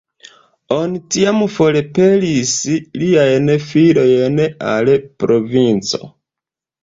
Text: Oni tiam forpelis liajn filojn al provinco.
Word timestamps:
Oni 0.75 1.01
tiam 1.15 1.41
forpelis 1.57 2.53
liajn 3.01 3.51
filojn 3.67 4.41
al 4.73 4.91
provinco. 5.25 6.11